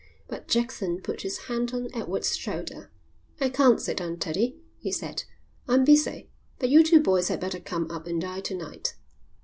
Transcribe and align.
But 0.27 0.47
Jackson 0.47 0.99
put 0.99 1.21
his 1.21 1.41
hand 1.45 1.75
on 1.75 1.93
Edward's 1.93 2.35
shoulder. 2.35 2.89
"I 3.39 3.49
can't 3.49 3.79
sit 3.79 3.97
down, 3.97 4.17
Teddie," 4.17 4.59
he 4.79 4.91
said. 4.91 5.25
"I'm 5.67 5.85
busy. 5.85 6.27
But 6.57 6.69
you 6.69 6.83
two 6.83 7.01
boys 7.01 7.27
had 7.27 7.39
better 7.39 7.59
come 7.59 7.91
up 7.91 8.07
and 8.07 8.19
dine 8.19 8.41
to 8.41 8.55
night." 8.57 8.95